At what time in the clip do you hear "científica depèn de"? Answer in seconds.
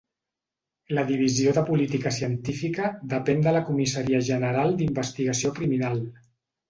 2.15-3.53